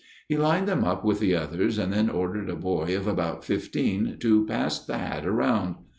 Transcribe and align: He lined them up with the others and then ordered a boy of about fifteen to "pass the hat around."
He 0.27 0.35
lined 0.35 0.67
them 0.67 0.83
up 0.83 1.05
with 1.05 1.19
the 1.19 1.35
others 1.35 1.77
and 1.77 1.93
then 1.93 2.09
ordered 2.09 2.49
a 2.49 2.55
boy 2.55 2.97
of 2.97 3.05
about 3.05 3.43
fifteen 3.45 4.17
to 4.21 4.47
"pass 4.47 4.83
the 4.83 4.97
hat 4.97 5.27
around." 5.27 5.75